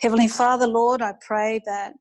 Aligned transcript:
Heavenly 0.00 0.28
Father, 0.28 0.66
Lord, 0.66 1.02
I 1.02 1.12
pray 1.20 1.60
that 1.66 1.94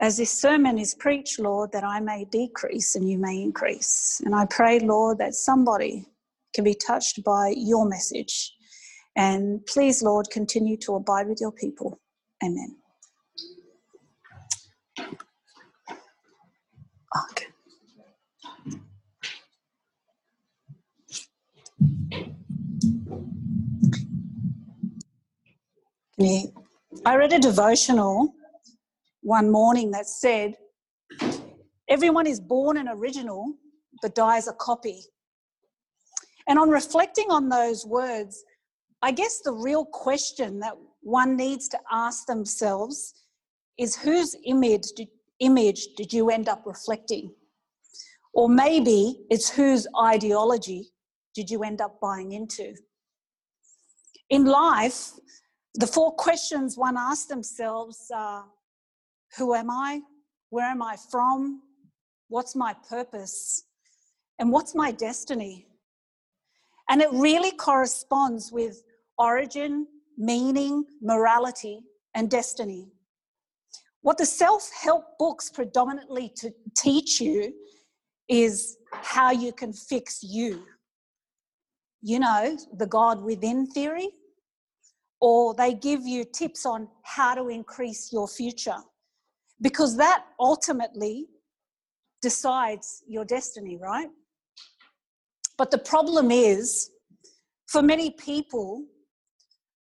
as 0.00 0.16
this 0.16 0.32
sermon 0.32 0.78
is 0.78 0.94
preached, 0.94 1.38
Lord, 1.38 1.70
that 1.72 1.84
I 1.84 2.00
may 2.00 2.24
decrease 2.24 2.96
and 2.96 3.08
you 3.08 3.16
may 3.18 3.40
increase. 3.40 4.20
And 4.24 4.34
I 4.34 4.46
pray, 4.46 4.80
Lord, 4.80 5.18
that 5.18 5.34
somebody 5.34 6.06
can 6.52 6.64
be 6.64 6.74
touched 6.74 7.22
by 7.22 7.54
your 7.56 7.86
message. 7.86 8.52
And 9.14 9.64
please, 9.66 10.02
Lord, 10.02 10.30
continue 10.30 10.76
to 10.78 10.94
abide 10.96 11.28
with 11.28 11.40
your 11.40 11.52
people. 11.52 12.00
Amen. 12.42 12.76
Okay. 26.18 26.52
I 27.06 27.16
read 27.16 27.32
a 27.32 27.38
devotional 27.38 28.34
one 29.22 29.50
morning 29.50 29.90
that 29.92 30.06
said, 30.06 30.54
Everyone 31.88 32.26
is 32.26 32.40
born 32.40 32.76
an 32.76 32.88
original 32.88 33.54
but 34.02 34.14
dies 34.14 34.48
a 34.48 34.52
copy. 34.52 35.00
And 36.46 36.58
on 36.58 36.68
reflecting 36.68 37.30
on 37.30 37.48
those 37.48 37.86
words, 37.86 38.44
I 39.00 39.12
guess 39.12 39.40
the 39.40 39.52
real 39.52 39.86
question 39.86 40.60
that 40.60 40.74
one 41.00 41.36
needs 41.36 41.68
to 41.68 41.78
ask 41.90 42.26
themselves 42.26 43.14
is 43.78 43.96
whose 43.96 44.36
image 44.44 44.92
did, 44.94 45.08
image 45.40 45.88
did 45.96 46.12
you 46.12 46.28
end 46.28 46.50
up 46.50 46.64
reflecting? 46.66 47.32
Or 48.34 48.48
maybe 48.48 49.16
it's 49.30 49.48
whose 49.48 49.86
ideology 49.98 50.90
did 51.34 51.50
you 51.50 51.62
end 51.62 51.80
up 51.80 51.98
buying 52.00 52.32
into? 52.32 52.74
In 54.28 54.44
life, 54.44 55.12
the 55.74 55.86
four 55.86 56.12
questions 56.12 56.76
one 56.76 56.96
asks 56.96 57.26
themselves 57.26 58.10
are 58.14 58.44
who 59.36 59.54
am 59.54 59.70
I? 59.70 60.00
Where 60.50 60.66
am 60.66 60.82
I 60.82 60.96
from? 61.10 61.62
What's 62.28 62.56
my 62.56 62.74
purpose? 62.88 63.64
And 64.38 64.50
what's 64.50 64.74
my 64.74 64.90
destiny? 64.90 65.66
And 66.88 67.00
it 67.00 67.08
really 67.12 67.52
corresponds 67.52 68.50
with 68.50 68.82
origin, 69.18 69.86
meaning, 70.18 70.84
morality, 71.00 71.82
and 72.14 72.28
destiny. 72.28 72.88
What 74.02 74.18
the 74.18 74.26
self 74.26 74.70
help 74.82 75.18
books 75.18 75.50
predominantly 75.50 76.32
to 76.36 76.50
teach 76.76 77.20
you 77.20 77.52
is 78.28 78.76
how 78.92 79.30
you 79.30 79.52
can 79.52 79.72
fix 79.72 80.20
you. 80.22 80.64
You 82.02 82.18
know, 82.18 82.56
the 82.76 82.86
God 82.86 83.22
within 83.22 83.66
theory, 83.66 84.08
or 85.20 85.54
they 85.54 85.74
give 85.74 86.06
you 86.06 86.24
tips 86.24 86.64
on 86.64 86.88
how 87.02 87.34
to 87.34 87.48
increase 87.48 88.12
your 88.12 88.26
future 88.26 88.78
because 89.60 89.96
that 89.96 90.24
ultimately 90.38 91.26
decides 92.22 93.02
your 93.06 93.24
destiny, 93.24 93.76
right? 93.76 94.08
But 95.58 95.70
the 95.70 95.78
problem 95.78 96.30
is, 96.30 96.90
for 97.66 97.82
many 97.82 98.10
people, 98.10 98.84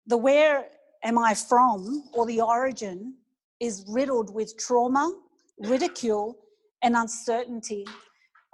the 0.08 0.18
where 0.18 0.66
am 1.04 1.18
I 1.18 1.34
from 1.36 2.06
or 2.14 2.26
the 2.26 2.42
origin 2.42 3.16
is 3.60 3.86
riddled 3.88 4.34
with 4.34 4.58
trauma, 4.58 5.14
ridicule, 5.60 6.38
and 6.82 6.96
uncertainty. 6.96 7.86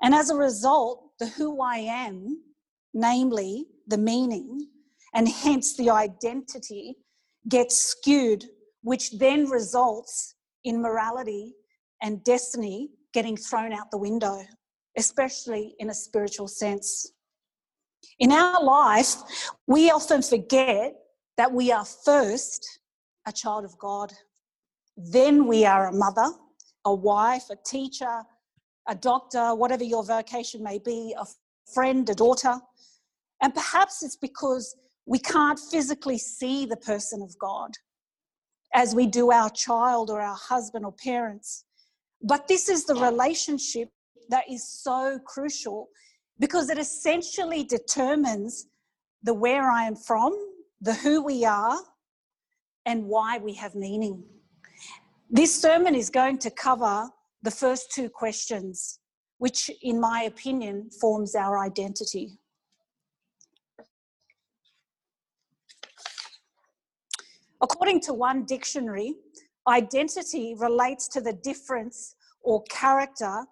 And 0.02 0.14
as 0.14 0.30
a 0.30 0.36
result, 0.36 1.12
the 1.20 1.28
who 1.28 1.62
I 1.62 1.78
am, 1.78 2.42
namely 2.94 3.68
the 3.88 3.98
meaning, 3.98 4.68
and 5.16 5.28
hence 5.28 5.76
the 5.78 5.90
identity, 5.90 6.98
gets 7.48 7.78
skewed, 7.78 8.44
which 8.82 9.18
then 9.18 9.50
results 9.50 10.36
in 10.66 10.82
morality 10.82 11.56
and 12.02 12.24
destiny 12.24 12.90
getting 13.14 13.38
thrown 13.38 13.72
out 13.72 13.90
the 13.92 13.98
window, 13.98 14.42
especially 14.98 15.74
in 15.80 15.90
a 15.90 15.94
spiritual 15.94 16.48
sense. 16.48 17.14
In 18.20 18.32
our 18.32 18.62
life, 18.64 19.16
we 19.68 19.90
often 19.90 20.22
forget 20.22 20.94
that 21.38 21.52
we 21.52 21.72
are 21.72 21.86
first 21.86 22.80
a 23.26 23.32
child 23.32 23.66
of 23.66 23.78
God. 23.78 24.12
Then 24.98 25.48
we 25.48 25.66
are 25.66 25.88
a 25.88 25.94
mother, 25.94 26.30
a 26.86 26.94
wife, 26.94 27.46
a 27.50 27.56
teacher, 27.66 28.24
a 28.88 28.96
doctor, 28.96 29.56
whatever 29.56 29.84
your 29.84 30.04
vocation 30.04 30.62
may 30.62 30.78
be, 30.78 31.16
a 31.20 31.26
friend, 31.74 32.08
a 32.10 32.14
daughter. 32.14 32.60
And 33.42 33.54
perhaps 33.54 34.04
it's 34.04 34.16
because 34.16 34.76
we 35.06 35.20
can't 35.20 35.60
physically 35.60 36.18
see 36.18 36.66
the 36.66 36.78
person 36.78 37.22
of 37.22 37.38
God 37.38 37.72
as 38.74 38.96
we 38.96 39.08
do 39.08 39.32
our 39.32 39.50
child 39.50 40.10
or 40.10 40.20
our 40.22 40.36
husband 40.36 40.86
or 40.86 40.92
parents. 40.92 41.66
But 42.22 42.48
this 42.48 42.70
is 42.70 42.86
the 42.86 42.96
relationship 42.96 43.90
that 44.30 44.46
is 44.50 44.68
so 44.68 45.20
crucial 45.26 45.88
because 46.40 46.70
it 46.70 46.78
essentially 46.78 47.64
determines 47.64 48.68
the 49.24 49.34
where 49.34 49.70
I 49.70 49.84
am 49.84 49.96
from, 49.96 50.34
the 50.82 50.94
who 50.94 51.24
we 51.24 51.46
are, 51.46 51.80
and 52.86 53.06
why 53.06 53.38
we 53.38 53.54
have 53.54 53.76
meaning. 53.76 54.24
This 55.30 55.60
sermon 55.60 55.96
is 55.96 56.10
going 56.10 56.38
to 56.40 56.52
cover 56.52 57.10
the 57.42 57.52
first 57.52 57.92
two 57.92 58.10
questions, 58.10 59.00
which, 59.38 59.72
in 59.82 60.00
my 60.00 60.24
opinion, 60.24 60.90
forms 61.02 61.36
our 61.36 61.60
identity. 61.60 62.40
According 67.62 68.02
to 68.02 68.14
one 68.14 68.46
dictionary, 68.46 69.16
identity 69.68 70.56
relates 70.58 71.08
to 71.10 71.22
the 71.22 71.34
difference 71.34 72.16
or 72.42 72.64
character 72.64 73.46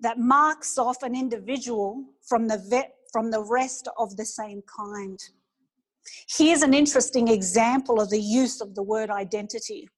that 0.00 0.18
marks 0.18 0.78
off 0.78 1.02
an 1.02 1.14
individual 1.14 2.04
from 2.26 2.46
the, 2.46 2.58
vet, 2.70 2.94
from 3.12 3.30
the 3.30 3.42
rest 3.42 3.88
of 3.98 4.16
the 4.16 4.24
same 4.24 4.62
kind. 4.62 5.18
Here's 6.28 6.62
an 6.62 6.72
interesting 6.72 7.28
example 7.28 8.00
of 8.00 8.10
the 8.10 8.20
use 8.20 8.60
of 8.60 8.74
the 8.74 8.82
word 8.82 9.10
identity. 9.10 9.88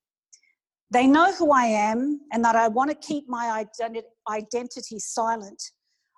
They 0.90 1.06
know 1.06 1.32
who 1.34 1.52
I 1.52 1.66
am 1.66 2.20
and 2.32 2.44
that 2.44 2.56
I 2.56 2.66
want 2.66 2.90
to 2.90 2.96
keep 2.96 3.28
my 3.28 3.64
identity 4.28 4.98
silent. 4.98 5.62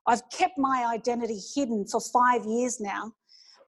I've 0.06 0.22
kept 0.30 0.56
my 0.56 0.90
identity 0.90 1.38
hidden 1.54 1.86
for 1.86 2.00
five 2.00 2.46
years 2.46 2.80
now, 2.80 3.12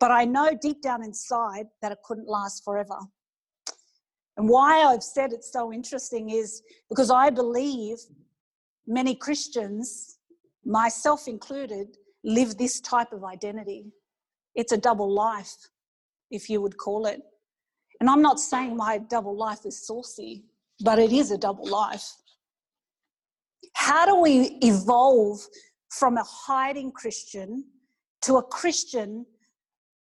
but 0.00 0.10
I 0.10 0.24
know 0.24 0.56
deep 0.60 0.80
down 0.80 1.04
inside 1.04 1.66
that 1.82 1.92
it 1.92 1.98
couldn't 2.04 2.28
last 2.28 2.64
forever. 2.64 2.98
And 4.36 4.48
why 4.48 4.82
I've 4.82 5.02
said 5.02 5.32
it's 5.32 5.52
so 5.52 5.72
interesting 5.72 6.30
is 6.30 6.62
because 6.88 7.10
I 7.10 7.30
believe 7.30 7.98
many 8.86 9.14
Christians, 9.14 10.18
myself 10.64 11.28
included, 11.28 11.96
live 12.24 12.56
this 12.56 12.80
type 12.80 13.12
of 13.12 13.24
identity. 13.24 13.92
It's 14.54 14.72
a 14.72 14.78
double 14.78 15.12
life, 15.12 15.54
if 16.30 16.48
you 16.50 16.60
would 16.60 16.76
call 16.76 17.06
it. 17.06 17.20
And 18.00 18.10
I'm 18.10 18.22
not 18.22 18.40
saying 18.40 18.76
my 18.76 18.98
double 18.98 19.36
life 19.36 19.60
is 19.64 19.86
saucy, 19.86 20.44
but 20.80 20.98
it 20.98 21.12
is 21.12 21.30
a 21.30 21.38
double 21.38 21.68
life. 21.68 22.12
How 23.74 24.04
do 24.06 24.20
we 24.20 24.58
evolve 24.62 25.40
from 25.90 26.16
a 26.16 26.24
hiding 26.24 26.90
Christian 26.90 27.64
to 28.22 28.36
a 28.36 28.42
Christian 28.42 29.26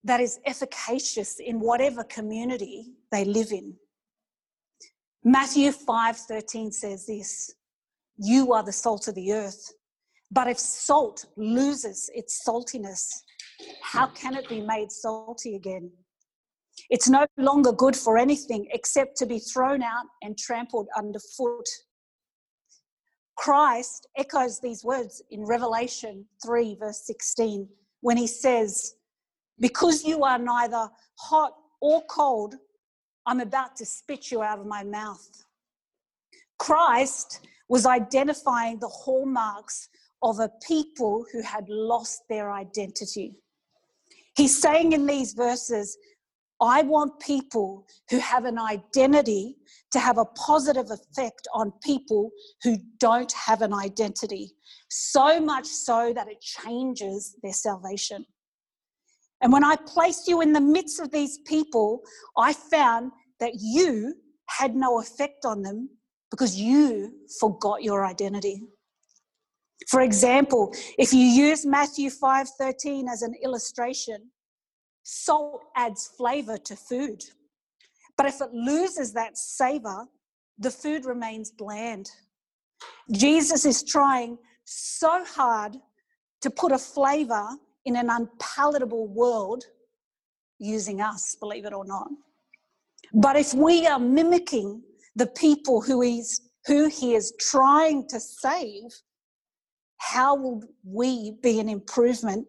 that 0.03 0.19
is 0.19 0.39
efficacious 0.45 1.39
in 1.39 1.59
whatever 1.59 2.03
community 2.03 2.93
they 3.11 3.25
live 3.25 3.51
in? 3.51 3.75
Matthew 5.23 5.71
5:13 5.71 6.73
says 6.73 7.05
this, 7.05 7.53
you 8.17 8.53
are 8.53 8.63
the 8.63 8.71
salt 8.71 9.07
of 9.07 9.15
the 9.15 9.33
earth. 9.33 9.73
But 10.31 10.47
if 10.47 10.59
salt 10.59 11.25
loses 11.35 12.09
its 12.13 12.43
saltiness, 12.45 13.21
how 13.81 14.07
can 14.07 14.35
it 14.35 14.49
be 14.49 14.61
made 14.61 14.91
salty 14.91 15.55
again? 15.55 15.91
It's 16.89 17.09
no 17.09 17.25
longer 17.37 17.71
good 17.71 17.95
for 17.95 18.17
anything 18.17 18.67
except 18.71 19.15
to 19.17 19.25
be 19.25 19.39
thrown 19.39 19.83
out 19.83 20.05
and 20.21 20.37
trampled 20.37 20.87
underfoot. 20.97 21.67
Christ 23.35 24.07
echoes 24.17 24.59
these 24.59 24.83
words 24.83 25.21
in 25.31 25.45
Revelation 25.45 26.25
3, 26.43 26.75
verse 26.79 27.05
16, 27.05 27.67
when 28.01 28.17
he 28.17 28.27
says, 28.27 28.95
Because 29.59 30.03
you 30.03 30.23
are 30.23 30.39
neither 30.39 30.89
hot 31.15 31.53
or 31.81 32.03
cold, 32.09 32.55
I'm 33.25 33.39
about 33.39 33.75
to 33.77 33.85
spit 33.85 34.31
you 34.31 34.41
out 34.41 34.59
of 34.59 34.65
my 34.65 34.83
mouth. 34.83 35.45
Christ 36.59 37.47
was 37.69 37.85
identifying 37.85 38.79
the 38.79 38.89
hallmarks 38.89 39.89
of 40.21 40.39
a 40.39 40.49
people 40.65 41.25
who 41.31 41.41
had 41.41 41.67
lost 41.67 42.21
their 42.29 42.51
identity. 42.51 43.35
He's 44.35 44.59
saying 44.59 44.93
in 44.93 45.05
these 45.05 45.33
verses, 45.33 45.97
I 46.61 46.81
want 46.83 47.19
people 47.19 47.85
who 48.09 48.19
have 48.19 48.45
an 48.45 48.57
identity 48.57 49.57
to 49.91 49.99
have 49.99 50.17
a 50.17 50.25
positive 50.25 50.89
effect 50.91 51.47
on 51.53 51.73
people 51.83 52.31
who 52.63 52.77
don't 52.99 53.31
have 53.33 53.61
an 53.61 53.73
identity, 53.73 54.53
so 54.89 55.41
much 55.41 55.65
so 55.65 56.13
that 56.15 56.29
it 56.29 56.39
changes 56.41 57.35
their 57.43 57.53
salvation. 57.53 58.25
And 59.43 59.51
when 59.51 59.63
I 59.63 59.75
placed 59.75 60.27
you 60.29 60.39
in 60.39 60.53
the 60.53 60.61
midst 60.61 61.01
of 61.01 61.11
these 61.11 61.37
people, 61.39 62.01
I 62.37 62.53
found 62.53 63.11
that 63.41 63.51
you 63.55 64.15
had 64.47 64.73
no 64.73 64.99
effect 64.99 65.43
on 65.45 65.61
them 65.61 65.89
because 66.31 66.55
you 66.55 67.11
forgot 67.41 67.83
your 67.83 68.05
identity. 68.05 68.63
For 69.89 69.99
example, 69.99 70.73
if 70.97 71.11
you 71.11 71.25
use 71.25 71.65
Matthew 71.65 72.09
5:13 72.09 73.09
as 73.09 73.21
an 73.21 73.35
illustration, 73.43 74.31
salt 75.03 75.65
adds 75.75 76.07
flavor 76.07 76.57
to 76.59 76.75
food. 76.77 77.21
But 78.15 78.27
if 78.27 78.39
it 78.39 78.53
loses 78.53 79.11
that 79.11 79.37
savor, 79.37 80.07
the 80.57 80.71
food 80.71 81.03
remains 81.03 81.51
bland. 81.51 82.09
Jesus 83.11 83.65
is 83.65 83.83
trying 83.83 84.37
so 84.63 85.25
hard 85.25 85.75
to 86.39 86.49
put 86.49 86.71
a 86.71 86.77
flavor 86.77 87.57
in 87.85 87.95
an 87.95 88.09
unpalatable 88.09 89.07
world 89.07 89.65
using 90.59 91.01
us, 91.01 91.35
believe 91.39 91.65
it 91.65 91.73
or 91.73 91.85
not. 91.85 92.07
But 93.13 93.35
if 93.35 93.53
we 93.53 93.85
are 93.85 93.99
mimicking 93.99 94.81
the 95.15 95.27
people 95.27 95.81
who 95.81 96.01
he's 96.01 96.41
who 96.65 96.87
he 96.87 97.13
is 97.13 97.33
trying 97.39 98.07
to 98.07 98.19
save, 98.19 98.89
how 99.97 100.33
will 100.35 100.63
we 100.85 101.31
be 101.41 101.59
an 101.59 101.67
improvement 101.67 102.47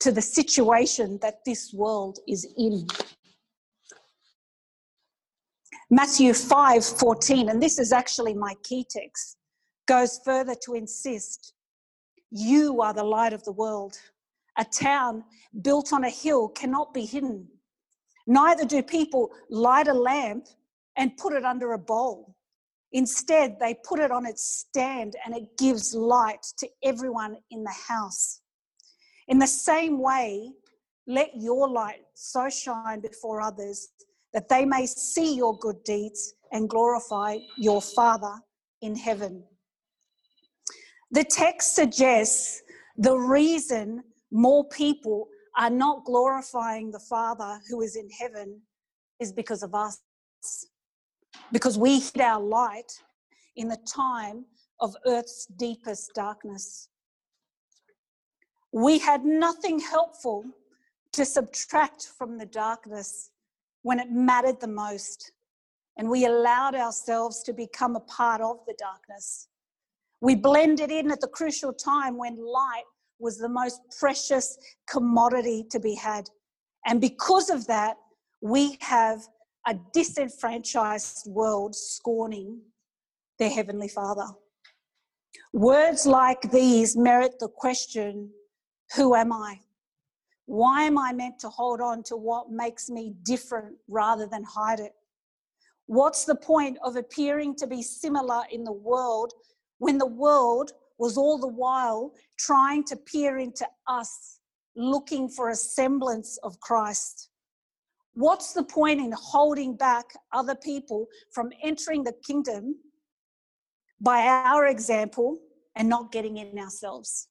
to 0.00 0.12
the 0.12 0.20
situation 0.20 1.18
that 1.22 1.36
this 1.46 1.72
world 1.72 2.18
is 2.28 2.46
in? 2.58 2.86
Matthew 5.90 6.34
5 6.34 6.84
14, 6.84 7.48
and 7.48 7.62
this 7.62 7.78
is 7.78 7.92
actually 7.92 8.34
my 8.34 8.54
key 8.62 8.86
text, 8.88 9.38
goes 9.86 10.20
further 10.24 10.54
to 10.64 10.74
insist 10.74 11.54
you 12.30 12.82
are 12.82 12.92
the 12.92 13.04
light 13.04 13.32
of 13.32 13.44
the 13.44 13.52
world. 13.52 13.96
A 14.56 14.64
town 14.64 15.24
built 15.62 15.92
on 15.92 16.04
a 16.04 16.10
hill 16.10 16.48
cannot 16.48 16.94
be 16.94 17.04
hidden. 17.04 17.48
Neither 18.26 18.64
do 18.64 18.82
people 18.82 19.30
light 19.50 19.88
a 19.88 19.94
lamp 19.94 20.46
and 20.96 21.16
put 21.16 21.32
it 21.32 21.44
under 21.44 21.72
a 21.72 21.78
bowl. 21.78 22.36
Instead, 22.92 23.56
they 23.58 23.74
put 23.84 23.98
it 23.98 24.12
on 24.12 24.24
its 24.24 24.44
stand 24.44 25.16
and 25.24 25.34
it 25.36 25.58
gives 25.58 25.94
light 25.94 26.44
to 26.58 26.68
everyone 26.84 27.36
in 27.50 27.64
the 27.64 27.74
house. 27.88 28.40
In 29.26 29.38
the 29.38 29.46
same 29.46 29.98
way, 30.00 30.52
let 31.06 31.30
your 31.34 31.68
light 31.68 32.02
so 32.14 32.48
shine 32.48 33.00
before 33.00 33.40
others 33.40 33.88
that 34.32 34.48
they 34.48 34.64
may 34.64 34.86
see 34.86 35.34
your 35.34 35.58
good 35.58 35.82
deeds 35.84 36.34
and 36.52 36.68
glorify 36.68 37.38
your 37.56 37.82
Father 37.82 38.34
in 38.80 38.94
heaven. 38.94 39.44
The 41.10 41.24
text 41.24 41.74
suggests 41.74 42.62
the 42.96 43.16
reason 43.16 44.02
more 44.34 44.64
people 44.64 45.28
are 45.56 45.70
not 45.70 46.04
glorifying 46.04 46.90
the 46.90 46.98
Father 46.98 47.60
who 47.70 47.80
is 47.82 47.94
in 47.94 48.10
heaven 48.10 48.60
is 49.20 49.32
because 49.32 49.62
of 49.62 49.76
us. 49.76 50.00
Because 51.52 51.78
we 51.78 52.00
hid 52.00 52.20
our 52.20 52.42
light 52.42 52.92
in 53.54 53.68
the 53.68 53.78
time 53.86 54.44
of 54.80 54.96
earth's 55.06 55.46
deepest 55.56 56.12
darkness. 56.14 56.88
We 58.72 58.98
had 58.98 59.24
nothing 59.24 59.78
helpful 59.78 60.44
to 61.12 61.24
subtract 61.24 62.10
from 62.18 62.36
the 62.36 62.46
darkness 62.46 63.30
when 63.82 64.00
it 64.00 64.10
mattered 64.10 64.60
the 64.60 64.66
most, 64.66 65.30
and 65.96 66.10
we 66.10 66.26
allowed 66.26 66.74
ourselves 66.74 67.44
to 67.44 67.52
become 67.52 67.94
a 67.94 68.00
part 68.00 68.40
of 68.40 68.58
the 68.66 68.74
darkness. 68.80 69.46
We 70.20 70.34
blended 70.34 70.90
in 70.90 71.12
at 71.12 71.20
the 71.20 71.28
crucial 71.28 71.72
time 71.72 72.16
when 72.16 72.36
light 72.44 72.82
was 73.24 73.38
the 73.38 73.48
most 73.48 73.80
precious 73.98 74.58
commodity 74.88 75.64
to 75.70 75.80
be 75.80 75.94
had. 75.94 76.28
And 76.86 77.00
because 77.00 77.48
of 77.48 77.66
that, 77.66 77.96
we 78.42 78.76
have 78.82 79.22
a 79.66 79.74
disenfranchised 79.94 81.26
world 81.30 81.74
scorning 81.74 82.60
their 83.38 83.48
Heavenly 83.48 83.88
Father. 83.88 84.26
Words 85.54 86.04
like 86.06 86.42
these 86.52 86.96
merit 86.96 87.38
the 87.40 87.48
question 87.48 88.30
Who 88.94 89.14
am 89.14 89.32
I? 89.32 89.58
Why 90.44 90.82
am 90.82 90.98
I 90.98 91.12
meant 91.14 91.38
to 91.40 91.48
hold 91.48 91.80
on 91.80 92.02
to 92.04 92.16
what 92.16 92.50
makes 92.50 92.90
me 92.90 93.14
different 93.24 93.76
rather 93.88 94.26
than 94.26 94.44
hide 94.44 94.80
it? 94.80 94.92
What's 95.86 96.26
the 96.26 96.34
point 96.34 96.76
of 96.84 96.96
appearing 96.96 97.56
to 97.56 97.66
be 97.66 97.82
similar 97.82 98.42
in 98.52 98.64
the 98.64 98.72
world 98.90 99.32
when 99.78 99.96
the 99.96 100.06
world 100.06 100.72
was 100.98 101.16
all 101.16 101.38
the 101.38 101.48
while 101.48 102.12
trying 102.38 102.84
to 102.84 102.96
peer 102.96 103.38
into 103.38 103.66
us, 103.88 104.40
looking 104.76 105.28
for 105.28 105.50
a 105.50 105.54
semblance 105.54 106.38
of 106.42 106.58
Christ? 106.60 107.30
What's 108.14 108.52
the 108.52 108.62
point 108.62 109.00
in 109.00 109.12
holding 109.12 109.76
back 109.76 110.14
other 110.32 110.54
people 110.54 111.06
from 111.32 111.50
entering 111.62 112.04
the 112.04 112.14
kingdom 112.24 112.76
by 114.00 114.20
our 114.20 114.66
example 114.66 115.38
and 115.74 115.88
not 115.88 116.12
getting 116.12 116.36
in 116.36 116.58
ourselves? 116.58 117.28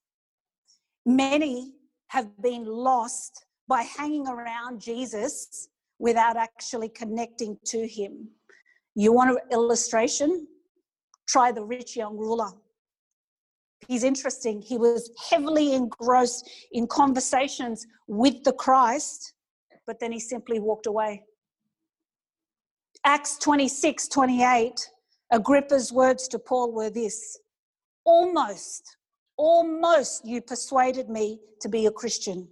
Many 1.05 1.73
have 2.07 2.29
been 2.41 2.65
lost 2.65 3.45
by 3.67 3.83
hanging 3.83 4.27
around 4.27 4.81
Jesus 4.81 5.69
without 5.99 6.35
actually 6.35 6.89
connecting 6.89 7.57
to 7.65 7.87
him. 7.87 8.27
You 8.95 9.13
want 9.13 9.31
an 9.31 9.37
illustration? 9.51 10.47
Try 11.27 11.51
the 11.51 11.63
rich 11.63 11.95
young 11.95 12.17
ruler. 12.17 12.51
He's 13.87 14.03
interesting. 14.03 14.61
He 14.61 14.77
was 14.77 15.11
heavily 15.29 15.73
engrossed 15.73 16.49
in 16.71 16.87
conversations 16.87 17.85
with 18.07 18.43
the 18.43 18.53
Christ, 18.53 19.33
but 19.85 19.99
then 19.99 20.11
he 20.11 20.19
simply 20.19 20.59
walked 20.59 20.85
away. 20.85 21.23
Acts 23.05 23.37
26 23.37 24.07
28, 24.07 24.89
Agrippa's 25.31 25.91
words 25.91 26.27
to 26.29 26.39
Paul 26.39 26.71
were 26.71 26.89
this 26.89 27.39
Almost, 28.05 28.97
almost 29.37 30.25
you 30.25 30.41
persuaded 30.41 31.09
me 31.09 31.39
to 31.61 31.69
be 31.69 31.85
a 31.85 31.91
Christian. 31.91 32.47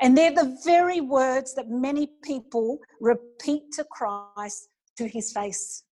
And 0.00 0.16
they're 0.16 0.34
the 0.34 0.58
very 0.64 1.00
words 1.00 1.54
that 1.54 1.70
many 1.70 2.10
people 2.22 2.78
repeat 3.00 3.72
to 3.72 3.84
Christ 3.84 4.68
to 4.98 5.08
his 5.08 5.32
face. 5.32 5.84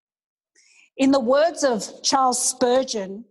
In 0.96 1.10
the 1.10 1.20
words 1.20 1.64
of 1.64 2.02
Charles 2.02 2.42
Spurgeon, 2.42 3.24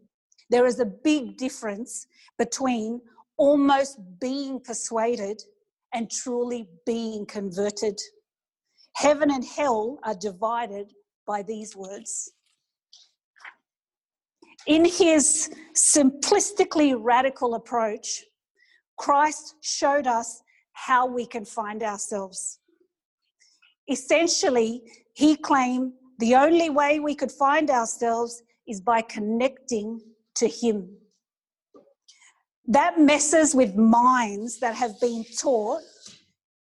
there 0.49 0.65
is 0.65 0.79
a 0.79 0.85
big 0.85 1.37
difference 1.37 2.07
between 2.37 3.01
almost 3.37 3.99
being 4.19 4.59
persuaded 4.59 5.41
and 5.93 6.09
truly 6.09 6.67
being 6.85 7.25
converted. 7.25 7.99
Heaven 8.95 9.31
and 9.31 9.43
hell 9.43 9.99
are 10.03 10.15
divided 10.15 10.91
by 11.25 11.43
these 11.43 11.75
words. 11.75 12.31
In 14.67 14.85
his 14.85 15.51
simplistically 15.75 16.95
radical 16.97 17.55
approach, 17.55 18.23
Christ 18.97 19.55
showed 19.61 20.07
us 20.07 20.41
how 20.73 21.05
we 21.05 21.25
can 21.25 21.45
find 21.45 21.83
ourselves. 21.83 22.59
Essentially, 23.89 24.83
he 25.13 25.35
claimed 25.35 25.93
the 26.19 26.35
only 26.35 26.69
way 26.69 26.99
we 26.99 27.15
could 27.15 27.31
find 27.31 27.69
ourselves 27.69 28.43
is 28.67 28.79
by 28.79 29.01
connecting 29.01 29.99
to 30.35 30.47
him. 30.47 30.89
That 32.67 32.99
messes 32.99 33.53
with 33.53 33.75
minds 33.75 34.59
that 34.59 34.75
have 34.75 34.99
been 34.99 35.25
taught 35.39 35.81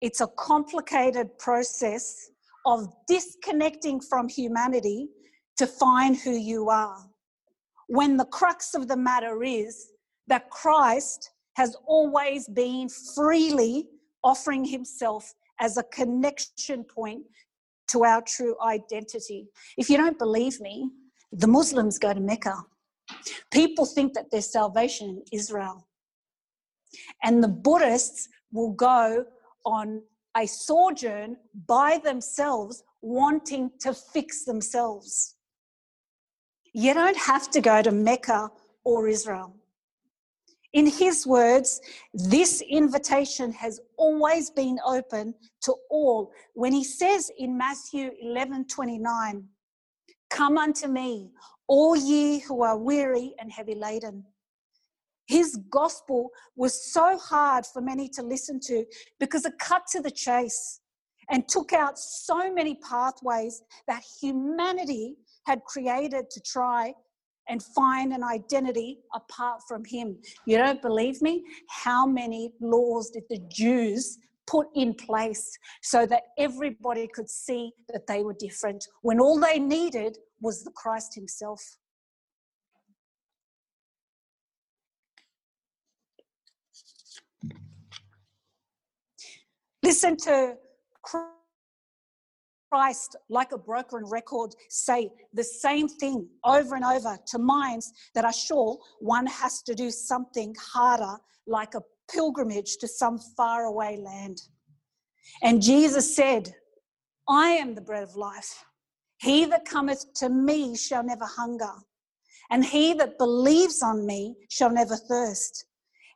it's 0.01 0.21
a 0.21 0.27
complicated 0.37 1.37
process 1.39 2.29
of 2.65 2.93
disconnecting 3.07 4.01
from 4.01 4.27
humanity 4.27 5.07
to 5.57 5.65
find 5.65 6.17
who 6.17 6.31
you 6.31 6.69
are 6.69 6.97
when 7.87 8.17
the 8.17 8.25
crux 8.25 8.73
of 8.73 8.87
the 8.87 8.97
matter 8.97 9.43
is 9.43 9.91
that 10.27 10.49
Christ 10.49 11.31
has 11.55 11.75
always 11.85 12.47
been 12.47 12.89
freely 13.15 13.87
offering 14.23 14.65
himself 14.65 15.33
as 15.59 15.77
a 15.77 15.83
connection 15.83 16.83
point 16.83 17.23
to 17.87 18.03
our 18.03 18.21
true 18.21 18.55
identity. 18.63 19.47
If 19.77 19.89
you 19.89 19.97
don't 19.97 20.17
believe 20.17 20.59
me, 20.59 20.89
the 21.31 21.47
Muslims 21.47 21.99
go 21.99 22.13
to 22.13 22.19
Mecca. 22.19 22.63
People 23.51 23.85
think 23.85 24.13
that 24.13 24.31
there's 24.31 24.51
salvation 24.51 25.09
in 25.09 25.23
Israel. 25.31 25.87
And 27.23 27.43
the 27.43 27.47
Buddhists 27.47 28.29
will 28.51 28.71
go 28.73 29.25
on 29.65 30.01
a 30.37 30.45
sojourn 30.45 31.37
by 31.67 31.99
themselves, 32.03 32.83
wanting 33.01 33.71
to 33.79 33.93
fix 33.93 34.43
themselves. 34.43 35.35
You 36.73 36.93
don't 36.93 37.17
have 37.17 37.49
to 37.51 37.61
go 37.61 37.81
to 37.81 37.91
Mecca 37.91 38.49
or 38.83 39.07
Israel. 39.07 39.55
In 40.73 40.87
his 40.87 41.25
words, 41.25 41.79
this 42.13 42.61
invitation 42.61 43.53
has 43.53 43.79
always 43.95 44.49
been 44.49 44.77
open 44.85 45.33
to 45.61 45.73
all. 45.89 46.33
When 46.53 46.73
he 46.73 46.83
says 46.83 47.31
in 47.37 47.57
Matthew 47.57 48.11
11 48.21 48.67
29, 48.67 49.47
Come 50.29 50.57
unto 50.57 50.87
me, 50.87 51.31
all 51.67 51.95
ye 51.95 52.39
who 52.39 52.63
are 52.63 52.77
weary 52.77 53.33
and 53.39 53.51
heavy 53.51 53.75
laden. 53.75 54.23
His 55.27 55.57
gospel 55.71 56.29
was 56.55 56.93
so 56.93 57.17
hard 57.17 57.65
for 57.65 57.81
many 57.81 58.07
to 58.09 58.21
listen 58.21 58.59
to 58.67 58.85
because 59.19 59.45
it 59.45 59.53
cut 59.59 59.83
to 59.91 60.01
the 60.01 60.11
chase. 60.11 60.81
and 61.29 61.47
took 61.47 61.73
out 61.73 61.97
so 61.97 62.53
many 62.53 62.75
pathways 62.87 63.63
that 63.87 64.03
humanity 64.21 65.15
had 65.45 65.63
created 65.63 66.29
to 66.29 66.39
try 66.41 66.93
and 67.49 67.61
find 67.61 68.11
an 68.13 68.23
identity 68.23 68.99
apart 69.13 69.61
from 69.67 69.83
him. 69.85 70.17
You 70.47 70.57
don't 70.57 70.81
believe 70.81 71.21
me? 71.21 71.43
How 71.69 72.05
many 72.05 72.53
laws 72.59 73.11
did 73.11 73.23
the 73.29 73.39
Jews 73.49 74.17
put 74.47 74.67
in 74.75 74.93
place 74.93 75.57
so 75.81 76.05
that 76.05 76.23
everybody 76.37 77.07
could 77.07 77.29
see 77.29 77.71
that 77.91 78.07
they 78.07 78.23
were 78.23 78.35
different 78.39 78.87
when 79.01 79.19
all 79.19 79.39
they 79.39 79.59
needed 79.59 80.17
was 80.41 80.63
the 80.63 80.71
Christ 80.71 81.15
himself? 81.15 81.61
Listen 89.83 90.17
to 90.17 90.55
Christ, 92.71 93.15
like 93.29 93.51
a 93.51 93.57
broken 93.57 94.03
record, 94.05 94.55
say 94.69 95.09
the 95.33 95.43
same 95.43 95.87
thing 95.87 96.27
over 96.43 96.75
and 96.75 96.83
over 96.83 97.17
to 97.27 97.37
minds 97.37 97.93
that 98.15 98.25
are 98.25 98.33
sure 98.33 98.79
one 98.99 99.27
has 99.27 99.61
to 99.61 99.75
do 99.75 99.91
something 99.91 100.55
harder, 100.59 101.17
like 101.45 101.75
a 101.75 101.81
pilgrimage 102.11 102.77
to 102.77 102.87
some 102.87 103.19
faraway 103.37 103.97
land. 103.97 104.41
And 105.43 105.61
Jesus 105.61 106.15
said, 106.15 106.53
I 107.29 107.49
am 107.49 107.75
the 107.75 107.81
bread 107.81 108.03
of 108.03 108.15
life. 108.15 108.65
He 109.17 109.45
that 109.45 109.65
cometh 109.65 110.13
to 110.15 110.29
me 110.29 110.75
shall 110.75 111.03
never 111.03 111.25
hunger, 111.25 111.73
and 112.49 112.63
he 112.63 112.93
that 112.93 113.17
believes 113.17 113.81
on 113.81 114.05
me 114.05 114.35
shall 114.49 114.69
never 114.69 114.95
thirst. 114.95 115.65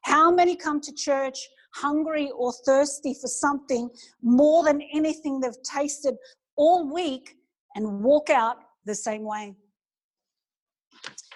How 0.04 0.32
many 0.32 0.56
come 0.56 0.82
to 0.82 0.94
church 0.94 1.38
hungry 1.74 2.32
or 2.36 2.54
thirsty 2.66 3.14
for 3.14 3.28
something 3.28 3.90
more 4.22 4.64
than 4.64 4.82
anything 4.94 5.40
they've 5.40 5.64
tasted 5.64 6.16
all 6.56 6.92
week 6.92 7.36
and 7.76 8.04
walk 8.04 8.30
out 8.30 8.58
the 8.86 8.96
same 8.96 9.24
way. 9.24 9.56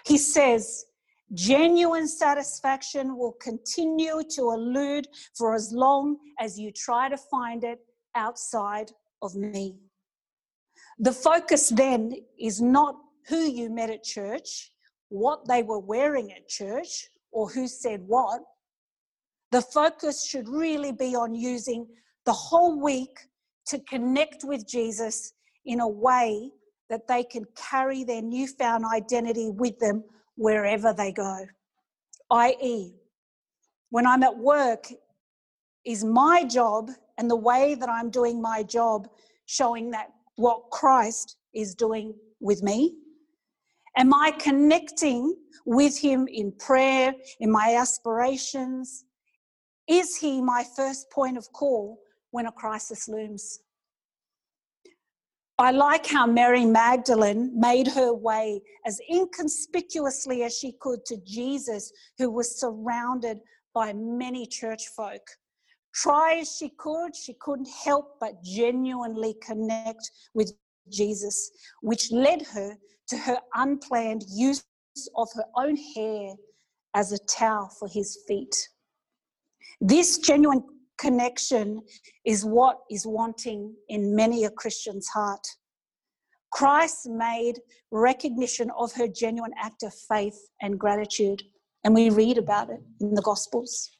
He 0.05 0.17
says, 0.17 0.85
genuine 1.33 2.07
satisfaction 2.07 3.17
will 3.17 3.33
continue 3.33 4.21
to 4.35 4.51
elude 4.51 5.07
for 5.37 5.53
as 5.55 5.71
long 5.71 6.17
as 6.39 6.59
you 6.59 6.71
try 6.71 7.09
to 7.09 7.17
find 7.17 7.63
it 7.63 7.79
outside 8.15 8.91
of 9.21 9.35
me. 9.35 9.77
The 10.99 11.11
focus 11.11 11.69
then 11.69 12.13
is 12.39 12.61
not 12.61 12.95
who 13.27 13.39
you 13.39 13.69
met 13.69 13.89
at 13.89 14.03
church, 14.03 14.71
what 15.09 15.47
they 15.47 15.63
were 15.63 15.79
wearing 15.79 16.31
at 16.31 16.47
church, 16.47 17.09
or 17.31 17.49
who 17.49 17.67
said 17.67 18.01
what. 18.05 18.41
The 19.51 19.61
focus 19.61 20.25
should 20.25 20.47
really 20.47 20.91
be 20.91 21.15
on 21.15 21.33
using 21.33 21.87
the 22.25 22.33
whole 22.33 22.79
week 22.79 23.19
to 23.67 23.79
connect 23.79 24.43
with 24.43 24.67
Jesus 24.67 25.33
in 25.65 25.79
a 25.79 25.87
way 25.87 26.51
that 26.89 27.07
they 27.07 27.23
can 27.23 27.45
carry 27.55 28.03
their 28.03 28.21
newfound 28.21 28.85
identity 28.85 29.49
with 29.49 29.79
them 29.79 30.03
wherever 30.35 30.93
they 30.93 31.11
go. 31.11 31.45
I.e., 32.29 32.93
when 33.89 34.07
I'm 34.07 34.23
at 34.23 34.37
work, 34.37 34.87
is 35.85 36.03
my 36.03 36.43
job 36.43 36.89
and 37.17 37.29
the 37.29 37.35
way 37.35 37.75
that 37.75 37.89
I'm 37.89 38.09
doing 38.09 38.41
my 38.41 38.63
job 38.63 39.07
showing 39.45 39.91
that 39.91 40.09
what 40.35 40.69
Christ 40.71 41.37
is 41.53 41.75
doing 41.75 42.13
with 42.39 42.63
me? 42.63 42.95
Am 43.97 44.13
I 44.13 44.31
connecting 44.31 45.35
with 45.65 45.97
Him 45.99 46.27
in 46.27 46.51
prayer, 46.53 47.13
in 47.39 47.51
my 47.51 47.75
aspirations, 47.75 49.05
is 49.87 50.15
he 50.15 50.41
my 50.41 50.63
first 50.75 51.09
point 51.11 51.37
of 51.37 51.51
call 51.51 51.99
when 52.31 52.45
a 52.45 52.51
crisis 52.51 53.07
looms? 53.07 53.59
I 55.59 55.71
like 55.71 56.05
how 56.05 56.25
Mary 56.25 56.65
Magdalene 56.65 57.51
made 57.59 57.87
her 57.89 58.13
way 58.13 58.61
as 58.85 58.99
inconspicuously 59.11 60.43
as 60.43 60.57
she 60.57 60.73
could 60.79 61.05
to 61.05 61.17
Jesus, 61.25 61.91
who 62.17 62.31
was 62.31 62.59
surrounded 62.59 63.39
by 63.73 63.93
many 63.93 64.47
church 64.47 64.87
folk. 64.95 65.21
Try 65.93 66.39
as 66.41 66.55
she 66.55 66.69
could, 66.77 67.15
she 67.15 67.35
couldn't 67.39 67.69
help 67.85 68.17
but 68.19 68.43
genuinely 68.43 69.35
connect 69.41 70.11
with 70.33 70.53
Jesus, 70.89 71.51
which 71.81 72.11
led 72.11 72.41
her 72.47 72.75
to 73.07 73.17
her 73.17 73.37
unplanned 73.55 74.23
use 74.29 74.65
of 75.15 75.27
her 75.35 75.45
own 75.55 75.75
hair 75.95 76.33
as 76.95 77.11
a 77.11 77.17
towel 77.19 77.69
for 77.79 77.87
his 77.87 78.19
feet. 78.27 78.55
This 79.81 80.17
genuine 80.19 80.63
connection 80.97 81.81
is 82.25 82.45
what 82.45 82.79
is 82.89 83.05
wanting 83.05 83.75
in 83.89 84.15
many 84.15 84.45
a 84.45 84.49
Christian's 84.49 85.07
heart. 85.07 85.45
Christ 86.51 87.07
made 87.09 87.59
recognition 87.91 88.69
of 88.77 88.93
her 88.93 89.07
genuine 89.07 89.53
act 89.61 89.83
of 89.83 89.93
faith 89.93 90.37
and 90.61 90.79
gratitude, 90.79 91.41
and 91.83 91.95
we 91.95 92.09
read 92.09 92.37
about 92.37 92.69
it 92.69 92.79
in 93.01 93.15
the 93.15 93.21
Gospels. 93.23 93.97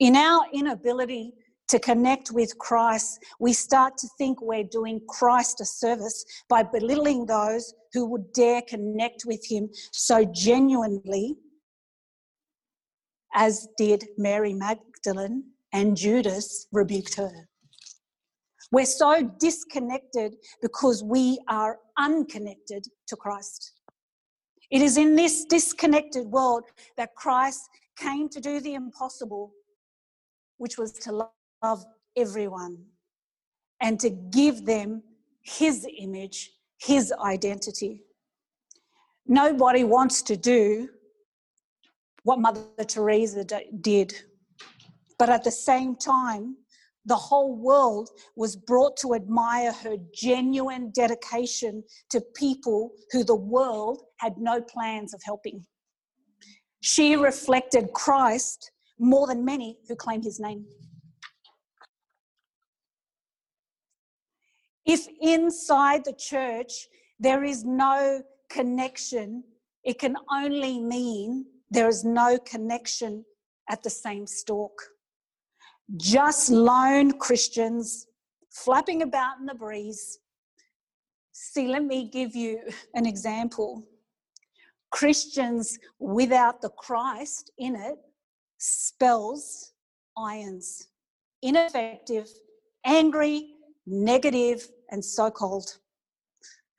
In 0.00 0.14
our 0.14 0.46
inability 0.52 1.32
to 1.68 1.78
connect 1.80 2.30
with 2.30 2.56
Christ, 2.58 3.18
we 3.40 3.52
start 3.52 3.98
to 3.98 4.08
think 4.16 4.40
we're 4.40 4.62
doing 4.62 5.00
Christ 5.08 5.60
a 5.60 5.64
service 5.64 6.24
by 6.48 6.62
belittling 6.62 7.26
those 7.26 7.74
who 7.92 8.06
would 8.06 8.32
dare 8.32 8.62
connect 8.62 9.24
with 9.26 9.44
Him 9.44 9.68
so 9.92 10.24
genuinely, 10.24 11.36
as 13.34 13.68
did 13.76 14.04
Mary 14.16 14.54
Magdalene 14.54 15.44
and 15.72 15.96
Judas 15.96 16.68
rebuked 16.72 17.16
her. 17.16 17.48
We're 18.70 18.86
so 18.86 19.22
disconnected 19.38 20.36
because 20.62 21.02
we 21.02 21.40
are 21.48 21.78
unconnected 21.98 22.86
to 23.08 23.16
Christ. 23.16 23.72
It 24.70 24.80
is 24.80 24.96
in 24.96 25.16
this 25.16 25.44
disconnected 25.44 26.26
world 26.26 26.64
that 26.96 27.14
Christ 27.16 27.68
came 27.96 28.28
to 28.28 28.40
do 28.40 28.60
the 28.60 28.74
impossible, 28.74 29.52
which 30.58 30.76
was 30.76 30.92
to 30.92 31.30
love 31.62 31.84
everyone 32.16 32.78
and 33.80 33.98
to 34.00 34.10
give 34.10 34.66
them 34.66 35.02
his 35.42 35.86
image, 35.98 36.50
his 36.78 37.12
identity. 37.24 38.02
Nobody 39.26 39.84
wants 39.84 40.22
to 40.22 40.36
do 40.36 40.88
what 42.24 42.40
Mother 42.40 42.62
Teresa 42.86 43.44
did, 43.80 44.14
but 45.18 45.28
at 45.28 45.44
the 45.44 45.50
same 45.50 45.96
time, 45.96 46.56
the 47.06 47.16
whole 47.16 47.56
world 47.56 48.10
was 48.36 48.54
brought 48.54 48.96
to 48.98 49.14
admire 49.14 49.72
her 49.72 49.96
genuine 50.12 50.90
dedication 50.90 51.82
to 52.10 52.20
people 52.20 52.90
who 53.12 53.24
the 53.24 53.34
world 53.34 54.02
had 54.18 54.36
no 54.36 54.60
plans 54.60 55.14
of 55.14 55.22
helping. 55.24 55.64
She 56.80 57.16
reflected 57.16 57.92
Christ 57.94 58.72
more 58.98 59.26
than 59.26 59.44
many 59.44 59.78
who 59.88 59.96
claim 59.96 60.22
his 60.22 60.40
name. 60.40 60.64
If 64.84 65.06
inside 65.20 66.04
the 66.04 66.14
church 66.14 66.88
there 67.20 67.44
is 67.44 67.64
no 67.64 68.22
connection, 68.48 69.44
it 69.84 69.98
can 69.98 70.16
only 70.32 70.80
mean 70.80 71.44
there 71.70 71.88
is 71.88 72.04
no 72.04 72.38
connection 72.38 73.24
at 73.68 73.82
the 73.82 73.90
same 73.90 74.26
stalk. 74.26 74.72
Just 75.96 76.50
lone 76.50 77.18
Christians 77.18 78.06
flapping 78.50 79.02
about 79.02 79.38
in 79.40 79.46
the 79.46 79.54
breeze. 79.54 80.18
See, 81.32 81.68
let 81.68 81.84
me 81.84 82.08
give 82.10 82.34
you 82.34 82.60
an 82.94 83.06
example. 83.06 83.84
Christians 84.90 85.78
without 85.98 86.62
the 86.62 86.70
Christ 86.70 87.50
in 87.58 87.76
it 87.76 87.98
spells 88.58 89.72
irons, 90.16 90.88
ineffective, 91.42 92.28
angry, 92.84 93.54
negative, 93.86 94.68
and 94.90 95.04
so 95.04 95.30
called. 95.30 95.78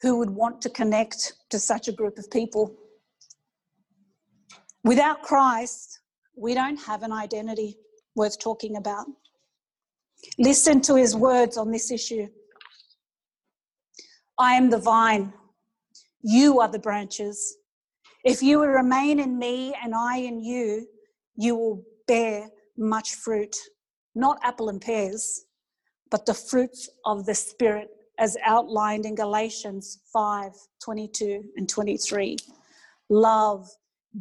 Who 0.01 0.17
would 0.17 0.29
want 0.29 0.61
to 0.61 0.69
connect 0.69 1.33
to 1.49 1.59
such 1.59 1.87
a 1.87 1.91
group 1.91 2.17
of 2.17 2.29
people? 2.31 2.75
Without 4.83 5.23
Christ, 5.23 5.99
we 6.37 6.53
don't 6.53 6.77
have 6.77 7.03
an 7.03 7.11
identity 7.11 7.77
worth 8.15 8.39
talking 8.39 8.77
about. 8.77 9.07
Listen 10.37 10.81
to 10.81 10.95
his 10.95 11.15
words 11.15 11.57
on 11.57 11.71
this 11.71 11.91
issue. 11.91 12.27
I 14.37 14.53
am 14.53 14.69
the 14.69 14.77
vine, 14.77 15.33
you 16.21 16.59
are 16.59 16.69
the 16.69 16.79
branches. 16.79 17.57
If 18.23 18.41
you 18.41 18.59
will 18.59 18.67
remain 18.67 19.19
in 19.19 19.37
me 19.37 19.73
and 19.81 19.93
I 19.95 20.17
in 20.17 20.41
you, 20.41 20.87
you 21.39 21.55
will 21.55 21.83
bear 22.05 22.49
much 22.77 23.15
fruit, 23.15 23.55
not 24.13 24.37
apple 24.43 24.67
and 24.67 24.81
pears, 24.81 25.45
but 26.11 26.25
the 26.25 26.33
fruits 26.33 26.89
of 27.05 27.25
the 27.25 27.33
Spirit 27.33 27.87
as 28.17 28.35
outlined 28.45 29.05
in 29.05 29.15
Galatians 29.15 29.99
5 30.11 30.51
22 30.83 31.43
and 31.55 31.69
23. 31.69 32.35
Love, 33.09 33.69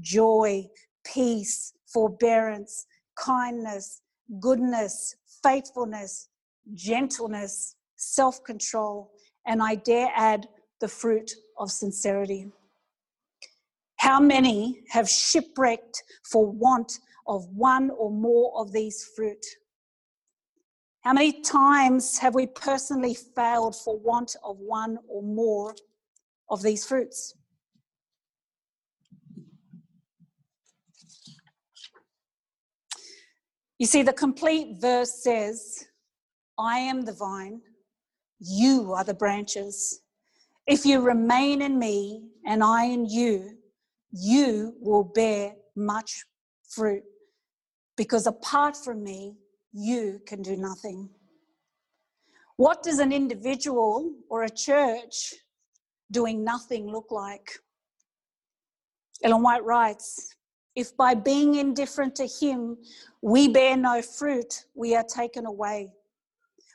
joy, 0.01 0.65
peace, 1.05 1.73
forbearance, 1.93 2.87
kindness, 3.17 4.01
goodness, 4.39 5.17
faithfulness, 5.43 6.29
gentleness, 6.75 7.75
self 7.97 8.45
control, 8.45 9.11
and 9.45 9.61
I 9.61 9.75
dare 9.75 10.13
add 10.15 10.47
the 10.81 10.89
fruit 10.89 11.33
of 11.59 11.73
sincerity. 11.73 12.53
How 13.97 14.21
many 14.21 14.85
have 14.91 15.09
shipwrecked 15.09 16.05
for 16.31 16.47
want 16.47 17.01
of 17.28 17.47
one 17.49 17.90
or 17.90 18.11
more 18.11 18.61
of 18.61 18.73
these 18.73 19.04
fruit? 19.14 19.44
How 21.02 21.12
many 21.12 21.40
times 21.42 22.18
have 22.18 22.35
we 22.35 22.47
personally 22.47 23.14
failed 23.14 23.76
for 23.76 23.99
want 23.99 24.35
of 24.44 24.58
one 24.58 24.99
or 25.08 25.23
more 25.23 25.75
of 26.50 26.62
these 26.62 26.85
fruits? 26.85 27.35
You 33.78 33.87
see, 33.87 34.02
the 34.02 34.12
complete 34.12 34.80
verse 34.80 35.23
says, 35.23 35.85
I 36.58 36.78
am 36.78 37.02
the 37.02 37.12
vine, 37.12 37.61
you 38.40 38.92
are 38.92 39.04
the 39.04 39.14
branches. 39.14 40.00
If 40.66 40.85
you 40.85 41.00
remain 41.00 41.62
in 41.62 41.78
me 41.78 42.28
and 42.44 42.62
I 42.64 42.87
in 42.87 43.06
you, 43.06 43.56
you 44.11 44.75
will 44.80 45.04
bear 45.04 45.54
much 45.76 46.25
fruit. 46.68 47.04
Because 47.99 48.28
apart 48.28 48.76
from 48.76 49.02
me, 49.02 49.35
you 49.73 50.23
can 50.25 50.40
do 50.40 50.57
nothing. 50.57 51.11
What 52.57 52.83
does 52.83 53.00
an 53.00 53.12
individual 53.12 54.14
or 54.31 54.45
a 54.45 54.50
church 54.50 55.35
doing 56.12 56.45
nothing 56.45 56.87
look 56.87 57.11
like? 57.11 57.50
Ellen 59.23 59.43
White 59.43 59.64
writes 59.64 60.37
If 60.76 60.97
by 60.97 61.14
being 61.14 61.57
indifferent 61.57 62.14
to 62.17 62.26
Him 62.26 62.78
we 63.21 63.49
bear 63.49 63.76
no 63.76 64.00
fruit, 64.00 64.64
we 64.76 64.95
are 64.95 65.05
taken 65.05 65.45
away. 65.45 65.90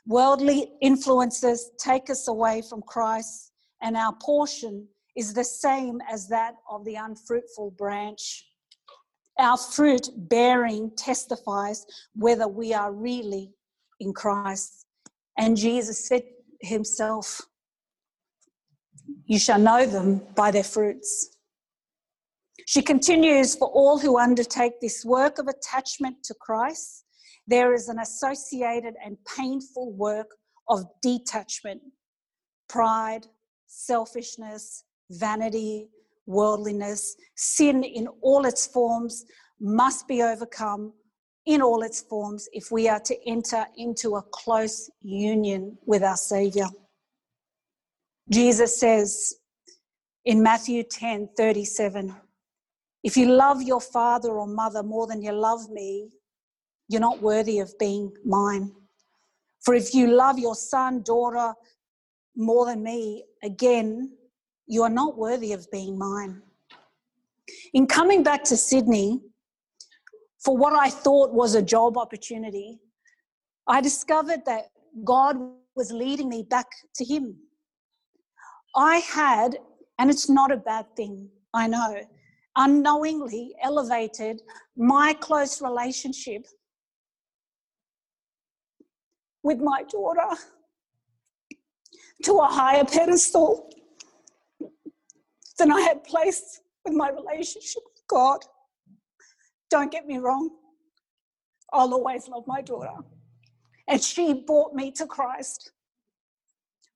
Worldly 0.06 0.72
influences 0.82 1.70
take 1.78 2.10
us 2.10 2.28
away 2.28 2.62
from 2.68 2.82
Christ, 2.82 3.52
and 3.80 3.96
our 3.96 4.14
portion 4.20 4.86
is 5.16 5.32
the 5.32 5.44
same 5.44 6.02
as 6.10 6.28
that 6.28 6.56
of 6.68 6.84
the 6.84 6.96
unfruitful 6.96 7.70
branch. 7.70 8.44
Our 9.38 9.56
fruit 9.56 10.08
bearing 10.16 10.92
testifies 10.96 11.86
whether 12.14 12.46
we 12.46 12.72
are 12.72 12.92
really 12.92 13.52
in 14.00 14.12
Christ. 14.12 14.86
And 15.36 15.56
Jesus 15.56 16.06
said 16.06 16.22
himself, 16.60 17.40
You 19.26 19.38
shall 19.38 19.58
know 19.58 19.86
them 19.86 20.22
by 20.36 20.50
their 20.50 20.62
fruits. 20.62 21.36
She 22.66 22.80
continues, 22.80 23.56
For 23.56 23.68
all 23.68 23.98
who 23.98 24.18
undertake 24.18 24.80
this 24.80 25.04
work 25.04 25.38
of 25.38 25.48
attachment 25.48 26.22
to 26.24 26.34
Christ, 26.34 27.04
there 27.46 27.74
is 27.74 27.88
an 27.88 27.98
associated 27.98 28.94
and 29.04 29.18
painful 29.36 29.92
work 29.92 30.28
of 30.68 30.84
detachment, 31.02 31.82
pride, 32.68 33.26
selfishness, 33.66 34.84
vanity, 35.10 35.88
worldliness, 36.26 37.16
sin 37.34 37.82
in 37.84 38.08
all 38.22 38.44
its 38.46 38.66
forms 38.66 39.24
must 39.60 40.06
be 40.08 40.22
overcome 40.22 40.92
in 41.46 41.60
all 41.60 41.82
its 41.82 42.00
forms 42.02 42.48
if 42.52 42.70
we 42.70 42.88
are 42.88 43.00
to 43.00 43.16
enter 43.28 43.66
into 43.76 44.16
a 44.16 44.22
close 44.22 44.90
union 45.02 45.76
with 45.86 46.02
our 46.02 46.16
Saviour. 46.16 46.68
Jesus 48.30 48.80
says 48.80 49.34
in 50.24 50.42
Matthew 50.42 50.82
10 50.82 51.28
37, 51.36 52.14
if 53.02 53.16
you 53.18 53.26
love 53.26 53.62
your 53.62 53.80
father 53.80 54.30
or 54.30 54.46
mother 54.46 54.82
more 54.82 55.06
than 55.06 55.20
you 55.22 55.32
love 55.32 55.68
me, 55.70 56.08
you're 56.88 57.00
not 57.00 57.20
worthy 57.20 57.58
of 57.58 57.78
being 57.78 58.10
mine. 58.24 58.72
For 59.62 59.74
if 59.74 59.94
you 59.94 60.06
love 60.06 60.38
your 60.38 60.54
son, 60.54 61.02
daughter 61.02 61.54
more 62.36 62.66
than 62.66 62.82
me, 62.82 63.24
again, 63.42 64.12
you 64.66 64.82
are 64.82 64.90
not 64.90 65.16
worthy 65.16 65.52
of 65.52 65.70
being 65.70 65.98
mine. 65.98 66.42
In 67.72 67.86
coming 67.86 68.22
back 68.22 68.44
to 68.44 68.56
Sydney, 68.56 69.20
for 70.42 70.56
what 70.56 70.74
I 70.74 70.90
thought 70.90 71.32
was 71.32 71.54
a 71.54 71.62
job 71.62 71.96
opportunity, 71.96 72.78
I 73.66 73.80
discovered 73.80 74.44
that 74.46 74.66
God 75.04 75.36
was 75.74 75.90
leading 75.90 76.28
me 76.28 76.42
back 76.48 76.66
to 76.96 77.04
Him. 77.04 77.36
I 78.76 78.96
had, 78.98 79.56
and 79.98 80.10
it's 80.10 80.28
not 80.28 80.52
a 80.52 80.56
bad 80.56 80.86
thing, 80.96 81.28
I 81.52 81.66
know, 81.66 82.00
unknowingly 82.56 83.54
elevated 83.62 84.42
my 84.76 85.14
close 85.14 85.60
relationship 85.60 86.46
with 89.42 89.58
my 89.60 89.82
daughter 89.84 90.36
to 92.24 92.38
a 92.38 92.46
higher 92.46 92.84
pedestal 92.84 93.70
than 95.58 95.70
I 95.70 95.80
had 95.80 96.04
placed 96.04 96.60
with 96.84 96.94
my 96.94 97.10
relationship 97.10 97.82
with 97.84 98.02
God. 98.08 98.40
Don't 99.70 99.90
get 99.90 100.06
me 100.06 100.18
wrong, 100.18 100.50
I'll 101.72 101.92
always 101.94 102.28
love 102.28 102.44
my 102.46 102.62
daughter. 102.62 102.94
And 103.88 104.02
she 104.02 104.32
brought 104.32 104.74
me 104.74 104.90
to 104.92 105.06
Christ. 105.06 105.72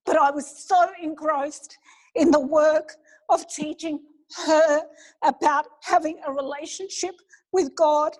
But 0.06 0.16
I 0.16 0.30
was 0.30 0.66
so 0.66 0.86
engrossed 1.02 1.76
in 2.14 2.30
the 2.30 2.40
work 2.40 2.94
of 3.28 3.46
teaching 3.48 4.00
her 4.46 4.82
about 5.22 5.66
having 5.82 6.18
a 6.26 6.32
relationship 6.32 7.14
with 7.52 7.74
God, 7.74 8.16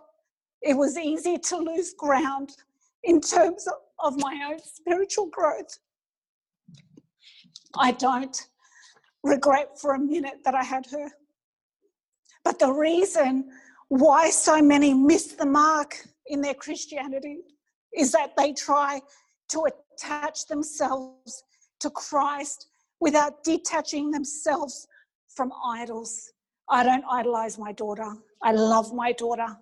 it 0.63 0.75
was 0.75 0.99
easy 0.99 1.39
to 1.39 1.57
lose 1.57 1.95
ground 1.95 2.51
in 3.05 3.21
terms 3.21 3.67
of, 3.67 3.75
of 4.01 4.19
my 4.19 4.49
own 4.51 4.59
spiritual 4.63 5.27
growth. 5.27 5.79
I 7.77 7.93
don't 7.93 8.37
regret 9.23 9.79
for 9.79 9.95
a 9.95 9.99
minute 9.99 10.41
that 10.45 10.55
I 10.55 10.63
had 10.63 10.87
her. 10.87 11.09
But 12.45 12.59
the 12.59 12.73
reason 12.73 13.51
why 13.89 14.31
so 14.31 14.63
many 14.63 14.95
miss 14.95 15.33
the 15.33 15.47
mark 15.47 15.97
in 16.27 16.41
their 16.41 16.55
Christianity 16.55 17.39
is 17.97 18.13
that 18.13 18.37
they 18.37 18.53
try 18.53 19.01
to 19.49 19.67
attach 19.67 20.47
themselves 20.47 21.43
to 21.81 21.91
Christ 21.91 22.69
without 23.01 23.45
detaching 23.45 24.11
themselves 24.11 24.87
from 25.29 25.53
idols. 25.65 26.33
I 26.69 26.83
don't 26.83 27.05
idolize 27.11 27.59
my 27.59 27.73
daughter. 27.73 28.13
I 28.43 28.53
love 28.53 28.93
my 28.93 29.13
daughter. 29.13 29.57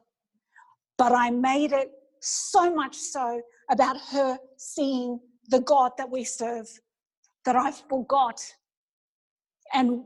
But 0.98 1.12
I 1.12 1.30
made 1.30 1.72
it 1.72 1.90
so 2.20 2.74
much 2.74 2.96
so 2.96 3.40
about 3.70 3.96
her 4.12 4.38
seeing 4.56 5.20
the 5.48 5.60
God 5.60 5.92
that 5.98 6.10
we 6.10 6.24
serve 6.24 6.66
that 7.44 7.54
I 7.54 7.70
forgot 7.70 8.40
and 9.72 10.04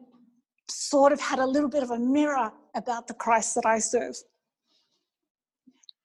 sort 0.68 1.12
of 1.12 1.20
had 1.20 1.38
a 1.38 1.46
little 1.46 1.68
bit 1.68 1.82
of 1.82 1.90
a 1.90 1.98
mirror 1.98 2.52
about 2.74 3.06
the 3.08 3.14
Christ 3.14 3.54
that 3.56 3.66
I 3.66 3.78
serve. 3.78 4.16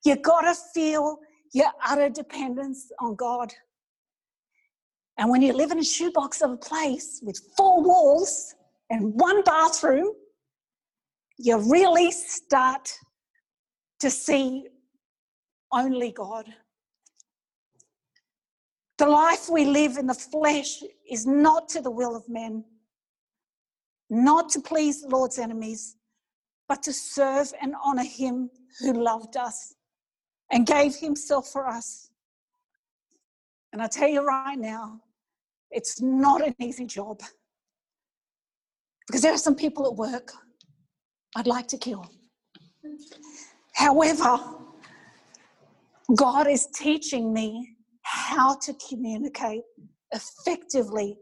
You 0.03 0.15
gotta 0.15 0.55
feel 0.73 1.19
your 1.53 1.71
utter 1.85 2.09
dependence 2.09 2.91
on 2.99 3.15
God. 3.15 3.53
And 5.17 5.29
when 5.29 5.41
you 5.41 5.53
live 5.53 5.71
in 5.71 5.79
a 5.79 5.83
shoebox 5.83 6.41
of 6.41 6.51
a 6.51 6.57
place 6.57 7.21
with 7.23 7.39
four 7.57 7.81
walls 7.81 8.53
and 8.89 9.13
one 9.13 9.43
bathroom, 9.43 10.11
you 11.37 11.57
really 11.71 12.11
start 12.11 12.91
to 13.99 14.09
see 14.09 14.67
only 15.71 16.11
God. 16.11 16.45
The 18.97 19.07
life 19.07 19.49
we 19.49 19.65
live 19.65 19.97
in 19.97 20.07
the 20.07 20.13
flesh 20.13 20.81
is 21.09 21.25
not 21.25 21.67
to 21.69 21.81
the 21.81 21.91
will 21.91 22.15
of 22.15 22.27
men 22.29 22.63
not 24.09 24.49
to 24.49 24.61
please 24.61 25.01
the 25.01 25.09
Lord's 25.09 25.39
enemies, 25.39 25.95
but 26.67 26.83
to 26.83 26.93
serve 26.93 27.51
and 27.61 27.73
honor 27.83 28.03
him 28.03 28.49
who 28.79 28.93
loved 28.93 29.37
us 29.37 29.75
and 30.51 30.65
gave 30.65 30.95
himself 30.95 31.49
for 31.49 31.67
us. 31.67 32.09
And 33.73 33.81
I 33.81 33.87
tell 33.87 34.07
you 34.07 34.25
right 34.25 34.57
now, 34.57 35.01
it's 35.71 36.01
not 36.01 36.45
an 36.45 36.55
easy 36.59 36.85
job. 36.85 37.21
Because 39.07 39.21
there 39.21 39.33
are 39.33 39.37
some 39.37 39.55
people 39.55 39.85
at 39.85 39.95
work 39.95 40.31
I'd 41.35 41.47
like 41.47 41.67
to 41.67 41.77
kill. 41.77 42.09
However, 43.73 44.39
God 46.15 46.47
is 46.47 46.67
teaching 46.67 47.33
me 47.33 47.75
how 48.03 48.55
to 48.59 48.73
communicate 48.87 49.63
effectively, 50.13 51.17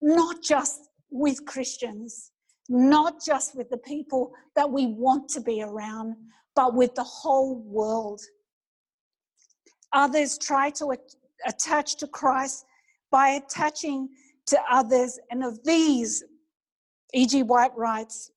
not 0.00 0.42
just 0.42 0.88
with 1.18 1.44
Christians, 1.44 2.32
not 2.68 3.24
just 3.24 3.56
with 3.56 3.70
the 3.70 3.78
people 3.78 4.32
that 4.54 4.70
we 4.70 4.86
want 4.86 5.28
to 5.30 5.40
be 5.40 5.62
around, 5.62 6.16
but 6.54 6.74
with 6.74 6.94
the 6.94 7.04
whole 7.04 7.56
world. 7.62 8.20
Others 9.92 10.38
try 10.38 10.70
to 10.70 10.94
attach 11.46 11.96
to 11.96 12.06
Christ 12.06 12.64
by 13.10 13.28
attaching 13.30 14.08
to 14.46 14.58
others, 14.70 15.18
and 15.30 15.44
of 15.44 15.62
these, 15.64 16.22
E.G. 17.14 17.42
White 17.44 17.76
writes, 17.76 18.30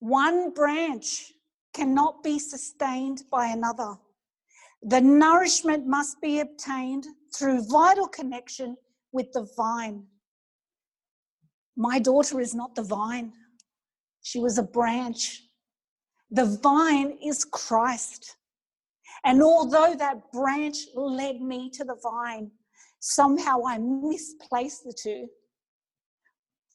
one 0.00 0.52
branch 0.52 1.32
cannot 1.72 2.22
be 2.22 2.38
sustained 2.38 3.22
by 3.30 3.46
another. 3.46 3.94
The 4.82 5.00
nourishment 5.00 5.86
must 5.86 6.20
be 6.20 6.40
obtained 6.40 7.06
through 7.34 7.68
vital 7.68 8.08
connection 8.08 8.76
with 9.12 9.32
the 9.32 9.48
vine. 9.56 10.04
My 11.82 11.98
daughter 11.98 12.40
is 12.40 12.54
not 12.54 12.76
the 12.76 12.84
vine, 12.84 13.32
she 14.22 14.38
was 14.38 14.56
a 14.56 14.62
branch. 14.62 15.42
The 16.30 16.60
vine 16.62 17.18
is 17.20 17.44
Christ. 17.44 18.36
And 19.24 19.42
although 19.42 19.92
that 19.98 20.30
branch 20.32 20.76
led 20.94 21.40
me 21.40 21.70
to 21.70 21.84
the 21.84 21.96
vine, 22.00 22.52
somehow 23.00 23.62
I 23.66 23.78
misplaced 23.78 24.84
the 24.84 24.94
two. 24.96 25.26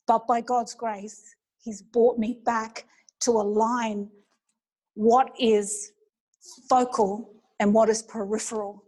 But 0.08 0.28
by 0.28 0.41
God's 0.41 0.76
grace, 0.76 1.24
He's 1.63 1.82
brought 1.82 2.20
me 2.20 2.41
back 2.46 2.86
to 3.22 3.32
align 3.32 4.10
what 4.93 5.32
is 5.39 5.93
focal 6.70 7.34
and 7.62 7.74
what 7.74 7.88
is 7.88 8.04
peripheral. 8.04 8.84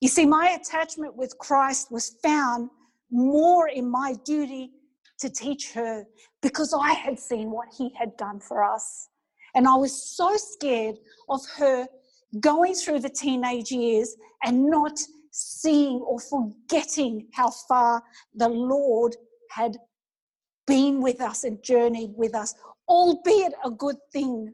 You 0.00 0.08
see, 0.08 0.24
my 0.24 0.58
attachment 0.58 1.14
with 1.14 1.36
Christ 1.36 1.92
was 1.92 2.16
found 2.22 2.70
more 3.12 3.68
in 3.68 3.88
my 3.88 4.14
duty 4.24 4.72
to 5.20 5.30
teach 5.30 5.72
her 5.72 6.04
because 6.40 6.74
I 6.74 6.92
had 6.92 7.18
seen 7.18 7.50
what 7.50 7.68
he 7.76 7.92
had 7.96 8.16
done 8.16 8.40
for 8.40 8.64
us. 8.64 9.08
And 9.54 9.68
I 9.68 9.74
was 9.76 10.16
so 10.16 10.36
scared 10.36 10.96
of 11.28 11.40
her 11.58 11.86
going 12.40 12.74
through 12.74 13.00
the 13.00 13.10
teenage 13.10 13.70
years 13.70 14.16
and 14.42 14.66
not 14.66 14.98
seeing 15.30 16.00
or 16.00 16.18
forgetting 16.18 17.28
how 17.32 17.50
far 17.50 18.02
the 18.34 18.48
Lord 18.48 19.14
had 19.50 19.76
been 20.66 21.00
with 21.00 21.20
us 21.20 21.44
and 21.44 21.62
journeyed 21.62 22.12
with 22.16 22.34
us, 22.34 22.54
albeit 22.88 23.52
a 23.64 23.70
good 23.70 23.96
thing, 24.12 24.52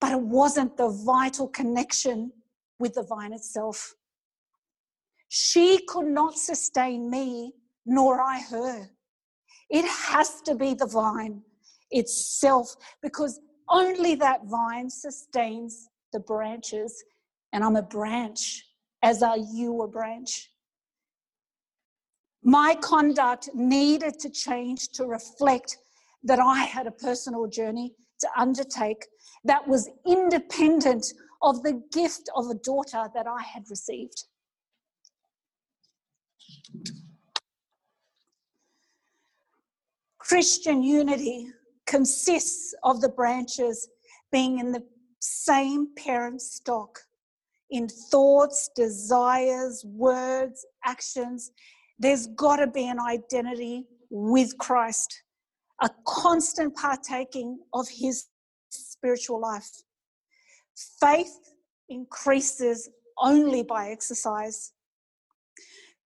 but 0.00 0.12
it 0.12 0.20
wasn't 0.20 0.76
the 0.76 0.88
vital 1.04 1.48
connection 1.48 2.32
with 2.78 2.94
the 2.94 3.02
vine 3.02 3.32
itself. 3.32 3.94
She 5.28 5.84
could 5.86 6.06
not 6.06 6.36
sustain 6.36 7.10
me, 7.10 7.54
nor 7.86 8.20
I 8.20 8.40
her. 8.40 8.90
It 9.68 9.84
has 9.86 10.40
to 10.42 10.54
be 10.54 10.74
the 10.74 10.86
vine 10.86 11.42
itself, 11.90 12.74
because 13.02 13.40
only 13.68 14.14
that 14.16 14.44
vine 14.46 14.90
sustains 14.90 15.88
the 16.12 16.20
branches. 16.20 17.02
And 17.52 17.64
I'm 17.64 17.76
a 17.76 17.82
branch, 17.82 18.64
as 19.02 19.22
are 19.22 19.38
you 19.38 19.82
a 19.82 19.88
branch. 19.88 20.50
My 22.42 22.74
conduct 22.80 23.50
needed 23.54 24.18
to 24.20 24.30
change 24.30 24.88
to 24.90 25.04
reflect 25.04 25.78
that 26.22 26.38
I 26.38 26.60
had 26.64 26.86
a 26.86 26.92
personal 26.92 27.46
journey 27.46 27.94
to 28.20 28.28
undertake 28.36 29.06
that 29.44 29.66
was 29.66 29.88
independent 30.06 31.06
of 31.42 31.62
the 31.62 31.82
gift 31.92 32.28
of 32.36 32.48
a 32.48 32.54
daughter 32.54 33.08
that 33.14 33.26
I 33.26 33.42
had 33.42 33.64
received. 33.70 34.24
Christian 40.30 40.80
unity 40.80 41.48
consists 41.88 42.72
of 42.84 43.00
the 43.00 43.08
branches 43.08 43.88
being 44.30 44.60
in 44.60 44.70
the 44.70 44.84
same 45.18 45.88
parent 45.96 46.40
stock 46.40 47.00
in 47.72 47.88
thoughts, 47.88 48.70
desires, 48.76 49.84
words, 49.84 50.64
actions. 50.84 51.50
There's 51.98 52.28
got 52.28 52.58
to 52.58 52.68
be 52.68 52.86
an 52.86 53.00
identity 53.00 53.88
with 54.08 54.56
Christ, 54.58 55.20
a 55.82 55.90
constant 56.06 56.76
partaking 56.76 57.58
of 57.74 57.88
his 57.88 58.28
spiritual 58.70 59.40
life. 59.40 59.82
Faith 61.00 61.40
increases 61.88 62.88
only 63.18 63.64
by 63.64 63.88
exercise. 63.88 64.74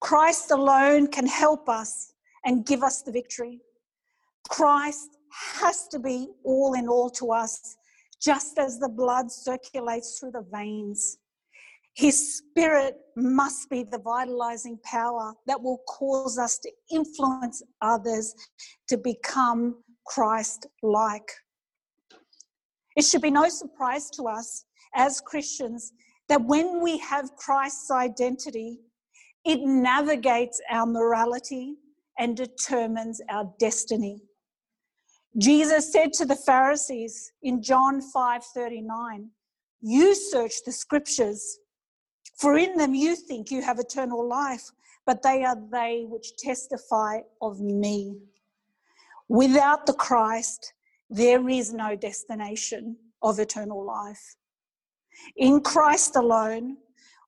Christ 0.01 0.49
alone 0.49 1.05
can 1.05 1.27
help 1.27 1.69
us 1.69 2.13
and 2.43 2.65
give 2.65 2.81
us 2.81 3.03
the 3.03 3.11
victory. 3.11 3.61
Christ 4.49 5.09
has 5.59 5.87
to 5.89 5.99
be 5.99 6.29
all 6.43 6.73
in 6.73 6.87
all 6.87 7.09
to 7.11 7.31
us, 7.31 7.75
just 8.21 8.57
as 8.57 8.79
the 8.79 8.89
blood 8.89 9.31
circulates 9.31 10.19
through 10.19 10.31
the 10.31 10.45
veins. 10.51 11.17
His 11.95 12.37
spirit 12.37 12.95
must 13.15 13.69
be 13.69 13.83
the 13.83 13.99
vitalizing 13.99 14.79
power 14.83 15.33
that 15.47 15.61
will 15.61 15.81
cause 15.87 16.37
us 16.37 16.59
to 16.59 16.71
influence 16.91 17.63
others 17.81 18.35
to 18.89 18.97
become 18.97 19.81
Christ 20.05 20.67
like. 20.83 21.31
It 22.97 23.05
should 23.05 23.21
be 23.21 23.31
no 23.31 23.47
surprise 23.49 24.09
to 24.11 24.23
us 24.23 24.65
as 24.93 25.21
Christians 25.21 25.93
that 26.27 26.43
when 26.43 26.81
we 26.81 26.97
have 26.99 27.35
Christ's 27.35 27.91
identity, 27.91 28.79
it 29.45 29.59
navigates 29.61 30.59
our 30.69 30.85
morality 30.85 31.75
and 32.17 32.35
determines 32.35 33.21
our 33.29 33.51
destiny. 33.59 34.21
Jesus 35.37 35.91
said 35.91 36.13
to 36.13 36.25
the 36.25 36.35
Pharisees 36.35 37.33
in 37.41 37.61
John 37.61 38.01
5:39, 38.01 39.31
"You 39.81 40.15
search 40.15 40.63
the 40.63 40.71
scriptures, 40.71 41.59
for 42.35 42.57
in 42.57 42.77
them 42.77 42.95
you 42.95 43.15
think 43.15 43.51
you 43.51 43.61
have 43.61 43.79
eternal 43.79 44.25
life, 44.25 44.71
but 45.05 45.21
they 45.21 45.43
are 45.43 45.55
they 45.55 46.05
which 46.05 46.37
testify 46.37 47.21
of 47.41 47.59
me." 47.59 48.21
Without 49.27 49.85
the 49.85 49.93
Christ, 49.93 50.73
there 51.09 51.49
is 51.49 51.73
no 51.73 51.95
destination 51.95 52.97
of 53.21 53.39
eternal 53.39 53.83
life. 53.83 54.37
In 55.35 55.61
Christ 55.61 56.15
alone, 56.15 56.77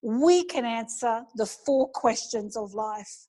we 0.02 0.44
can 0.44 0.64
answer 0.66 1.26
the 1.36 1.46
four 1.46 1.90
questions 1.90 2.56
of 2.56 2.74
life 2.74 3.28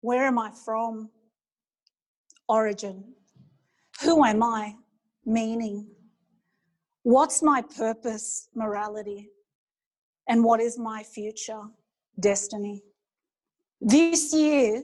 Where 0.00 0.26
am 0.26 0.38
I 0.38 0.50
from? 0.50 1.10
Origin. 2.50 3.04
Who 4.02 4.24
am 4.24 4.42
I? 4.42 4.74
Meaning. 5.24 5.86
What's 7.04 7.44
my 7.44 7.62
purpose? 7.62 8.48
Morality. 8.56 9.28
And 10.28 10.42
what 10.42 10.60
is 10.60 10.76
my 10.76 11.04
future? 11.04 11.62
Destiny. 12.18 12.82
This 13.80 14.34
year, 14.34 14.82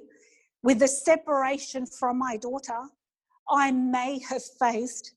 with 0.62 0.78
the 0.78 0.86
separation 0.86 1.86
from 1.86 2.18
my 2.18 2.36
daughter, 2.36 2.82
I 3.50 3.72
may 3.72 4.20
have 4.30 4.44
faced 4.60 5.14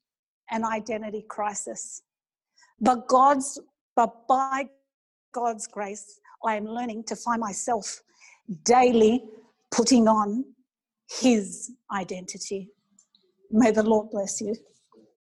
an 0.50 0.66
identity 0.66 1.26
crisis. 1.30 2.02
But 2.82 3.08
God's 3.08 3.60
but 3.96 4.28
by 4.28 4.70
God's 5.34 5.68
grace, 5.68 6.20
I 6.44 6.56
am 6.56 6.66
learning 6.66 7.04
to 7.10 7.16
find 7.16 7.42
myself 7.42 8.02
daily 8.64 9.24
putting 9.72 10.08
on 10.08 10.46
his 11.10 11.72
identity. 11.94 12.70
May 13.52 13.72
the 13.72 13.84
Lord 13.84 14.12
bless 14.12 14.42
you. 14.42 14.56